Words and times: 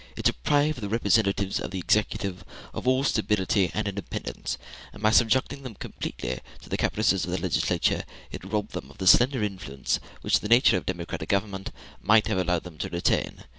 It 0.17 0.25
deprived 0.25 0.81
the 0.81 0.89
representatives 0.89 1.59
of 1.59 1.69
the 1.69 1.77
executive 1.77 2.43
of 2.73 2.87
all 2.87 3.03
stability 3.03 3.69
and 3.71 3.87
independence, 3.87 4.57
and 4.91 5.03
by 5.03 5.11
subjecting 5.11 5.61
them 5.61 5.75
completely 5.75 6.39
to 6.63 6.69
the 6.69 6.75
caprices 6.75 7.23
of 7.23 7.29
the 7.29 7.37
legislature, 7.37 8.03
it 8.31 8.43
robbed 8.43 8.71
them 8.71 8.89
of 8.89 8.97
the 8.97 9.05
slender 9.05 9.43
influence 9.43 9.99
which 10.21 10.39
the 10.39 10.49
nature 10.49 10.77
of 10.77 10.83
a 10.85 10.85
democratic 10.87 11.29
government 11.29 11.69
might 12.01 12.25
have 12.29 12.39
allowed 12.39 12.63
them 12.63 12.79
to 12.79 12.89
retain. 12.89 13.43